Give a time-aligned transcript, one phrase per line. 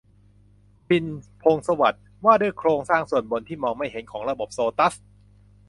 [0.87, 4.93] พิชญ์ พงษ์สวัสดิ์: ว่าด้วยโครงสร้างส่วนบน ที่มองไม่เห็น ของระบบโซตัส